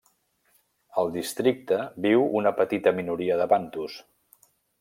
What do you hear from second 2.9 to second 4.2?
minoria de bantus.